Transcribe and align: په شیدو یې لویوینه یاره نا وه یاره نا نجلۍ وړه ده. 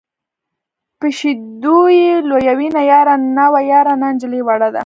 په 0.99 1.07
شیدو 1.17 1.77
یې 1.99 2.11
لویوینه 2.29 2.81
یاره 2.91 3.15
نا 3.37 3.45
وه 3.53 3.61
یاره 3.71 3.93
نا 4.01 4.07
نجلۍ 4.15 4.41
وړه 4.43 4.69
ده. 4.75 4.79